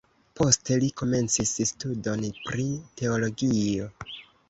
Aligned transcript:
Poste 0.39 0.77
li 0.83 0.89
komencis 1.01 1.53
studon 1.73 2.27
pri 2.49 2.69
teologio. 3.03 3.97